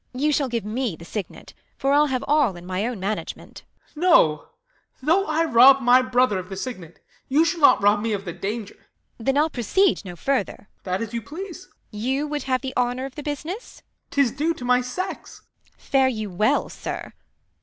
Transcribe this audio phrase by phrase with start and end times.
[0.13, 0.19] Beat.
[0.23, 3.61] You shall give me the signet, for I'll have All in my own management.
[3.93, 4.99] 152 THE LAW AGAINST LOVERS.
[4.99, 5.07] Ben.
[5.07, 8.25] No, though I rob my brother of the signet, You shall not rol> me of
[8.25, 8.73] the danger.
[8.73, 9.25] Beat.
[9.25, 10.69] Then I'll proceed no further.
[10.83, 10.93] Ben.
[10.93, 11.67] That as you please.
[11.91, 11.97] Beat.
[11.99, 13.83] You would have the honour of the business
[14.15, 14.25] 1 Ben.
[14.25, 15.43] 'Tis due to my sex.
[15.65, 15.71] Beat.
[15.81, 17.13] Fare you well, sir